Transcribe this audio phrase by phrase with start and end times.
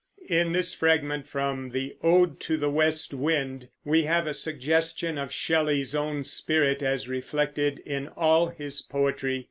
[0.29, 5.31] In this fragment, from the "Ode to the West Wind," we have a suggestion of
[5.31, 9.39] Shelley's own spirit, as reflected in all his poetry.